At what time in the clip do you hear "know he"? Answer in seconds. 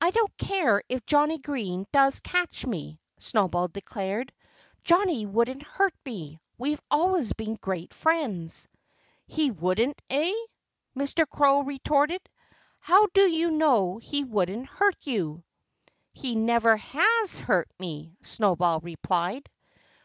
13.52-14.24